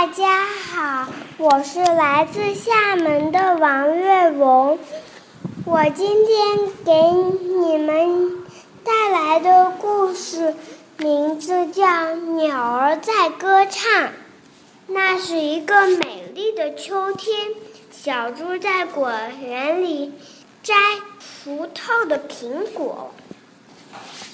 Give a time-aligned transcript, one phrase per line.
[0.00, 4.78] 大家好，我是来自厦门的王月荣。
[5.66, 8.46] 我今天给你们
[8.82, 10.54] 带来的故事
[10.96, 11.84] 名字叫
[12.14, 13.92] 《鸟儿在歌唱》。
[14.86, 17.50] 那是一个美丽的秋天，
[17.90, 19.12] 小猪在果
[19.42, 20.14] 园里
[20.62, 20.74] 摘
[21.44, 23.10] 熟透的苹果。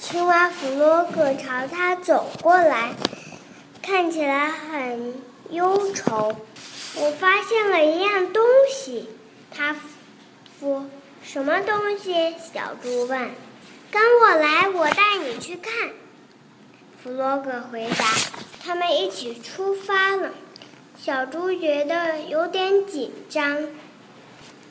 [0.00, 2.90] 青蛙弗洛格朝他走过来。
[3.82, 5.14] 看起来很
[5.50, 6.36] 忧愁。
[6.96, 9.08] 我发现了一样东西，
[9.50, 9.76] 他
[10.58, 10.86] 说
[11.22, 13.30] ：“什么东西？”小猪问。
[13.92, 15.90] “跟我来，我带你去看。”
[17.02, 18.06] 弗洛格回答。
[18.64, 20.32] 他们一起出发了。
[20.98, 23.68] 小猪觉得有点紧张。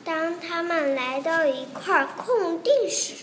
[0.04, 3.14] 当他们来到一块空地时，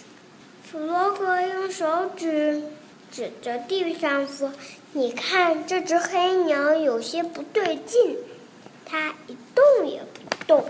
[0.64, 2.64] 弗洛格用手指
[3.14, 4.52] 指着地上说。
[4.96, 8.18] 你看，这只黑鸟有些不对劲，
[8.86, 10.66] 它一动也不动。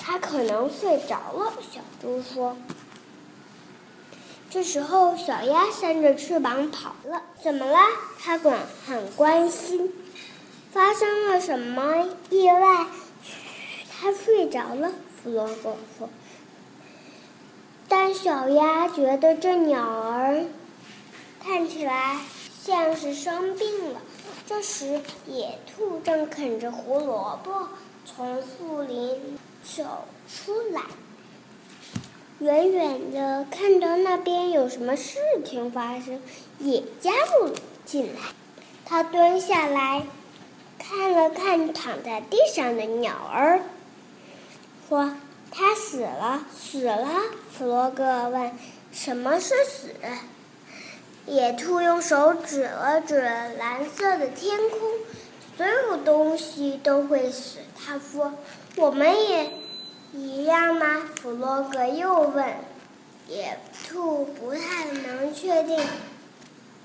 [0.00, 1.52] 它可能睡着了。
[1.72, 2.56] 小猪说。
[4.48, 7.22] 这时候，小鸭扇着翅膀跑了。
[7.42, 7.78] 怎么了？
[8.20, 9.92] 它管很关心。
[10.72, 12.86] 发生了什么意外？
[13.90, 14.92] 它睡着了。
[15.22, 16.08] 弗洛格说。
[17.88, 20.44] 但小鸭觉得这鸟儿
[21.44, 22.16] 看起来。
[22.64, 24.00] 像是生病了。
[24.46, 27.68] 这时，野兔正啃着胡萝卜
[28.06, 29.84] 从树林走
[30.26, 30.80] 出来，
[32.38, 36.22] 远远的看到那边有什么事情发生，
[36.58, 37.52] 也加入
[37.84, 38.20] 进来。
[38.86, 40.06] 他蹲下来，
[40.78, 43.60] 看了看躺在地上的鸟儿，
[44.88, 45.14] 说
[45.52, 47.20] ：“它死了，死了。”
[47.52, 48.52] 弗洛格问
[48.90, 49.90] ：“什么是死？”
[51.26, 54.78] 野兔用手指了指蓝色的天空，
[55.56, 57.60] 所有东西都会死。
[57.74, 58.34] 他说
[58.76, 59.50] ：“我们也
[60.12, 62.46] 一样吗？”弗洛格又问。
[63.26, 63.58] 野
[63.88, 65.80] 兔不太能确定。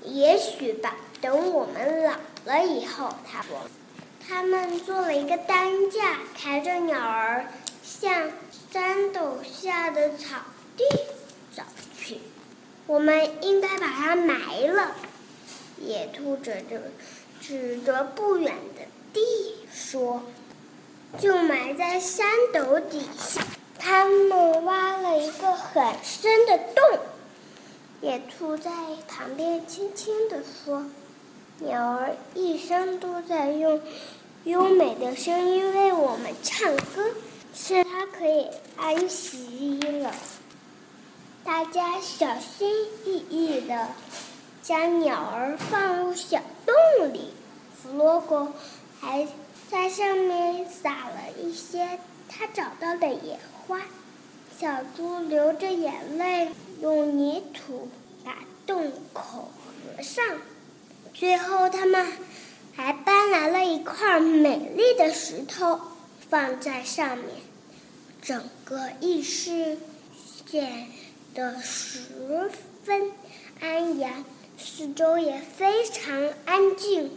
[0.02, 0.96] 也许吧。
[1.20, 2.12] 等我们老
[2.46, 3.60] 了以后，他说。
[4.26, 7.44] 他们做了一个担架，抬着鸟儿
[7.82, 8.30] 向
[8.72, 10.36] 山斗下的草
[10.76, 10.84] 地
[11.54, 11.62] 走
[11.98, 12.20] 去。
[12.90, 14.96] 我们应该把它埋了。
[15.78, 16.82] 野兔指着
[17.40, 19.20] 指着不远的地
[19.72, 20.24] 说
[21.16, 23.46] ：“就埋在山斗底下。”
[23.78, 26.98] 他们挖了一个很深的洞。
[28.00, 28.72] 野兔在
[29.06, 30.84] 旁边轻轻地说
[31.60, 33.80] ：“鸟儿一生都在用
[34.42, 37.08] 优美的声音为我们唱歌，
[37.54, 40.12] 是它可以安息了。”
[41.42, 42.70] 大家小心
[43.06, 43.88] 翼翼地
[44.62, 47.30] 将鸟儿放入小洞里。
[47.82, 48.52] 弗洛格
[49.00, 49.26] 还
[49.70, 51.98] 在上面撒了一些
[52.28, 53.80] 他找到的野花。
[54.58, 56.50] 小猪流着眼泪，
[56.82, 57.88] 用泥土
[58.22, 58.36] 把
[58.66, 59.50] 洞口
[59.96, 60.22] 合上。
[61.14, 62.06] 最后，他们
[62.76, 65.80] 还搬来了一块美丽的石头，
[66.28, 67.26] 放在上面。
[68.20, 69.78] 整个浴室
[70.46, 70.88] 显。
[71.34, 72.00] 的十
[72.84, 73.12] 分
[73.60, 74.24] 安详，
[74.58, 77.10] 四周也非常安静，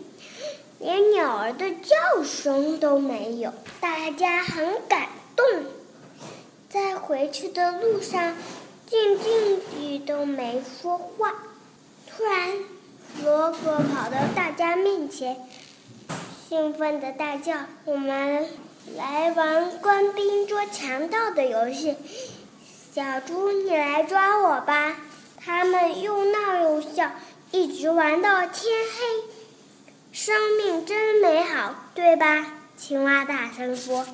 [0.79, 3.53] 连鸟儿的叫声都没有。
[3.79, 5.45] 大家很感动，
[6.69, 8.35] 在回去的路上，
[8.85, 11.33] 静静地都没说话。
[12.07, 12.49] 突然，
[13.23, 15.37] 罗格跑到大家面前，
[16.47, 18.47] 兴奋地大叫：“我们
[18.95, 21.95] 来玩官兵捉强盗的游戏！”
[22.93, 24.95] 小猪，你来抓我吧！
[25.43, 27.09] 他们又闹又笑，
[27.49, 29.23] 一直玩到天黑。
[30.11, 32.53] 生命真美好，对吧？
[32.77, 34.05] 青蛙大声说。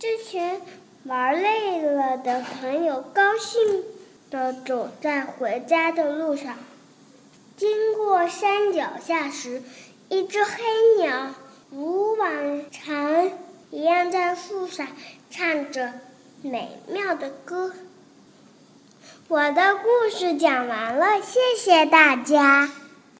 [0.00, 0.60] 这群
[1.04, 3.84] 玩累了的朋友高兴
[4.28, 6.58] 地走在回家的路上。
[7.56, 9.62] 经过山脚下时，
[10.08, 10.50] 一只黑
[10.98, 11.30] 鸟
[11.70, 13.30] 如往常
[13.70, 14.88] 一样在树上
[15.30, 15.92] 唱着
[16.42, 17.72] 美妙的歌。
[19.28, 22.70] 我的故事讲完了，谢谢大家。